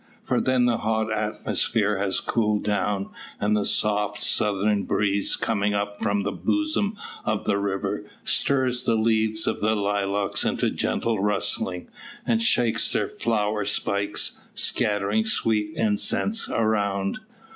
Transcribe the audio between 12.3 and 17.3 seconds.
shakes their flower spikes, scattering sweet incense around.